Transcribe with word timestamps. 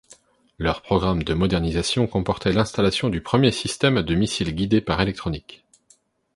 Leur 0.57 0.81
programme 0.81 1.21
de 1.21 1.35
modernisation 1.35 2.07
comportait 2.07 2.51
l'installation 2.53 3.09
du 3.09 3.21
premier 3.21 3.51
système 3.51 4.01
de 4.01 4.15
missile 4.15 4.55
guidé 4.55 4.81
par 4.81 4.99
électronique. 4.99 5.63